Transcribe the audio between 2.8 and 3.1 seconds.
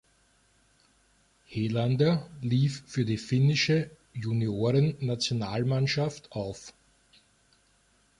für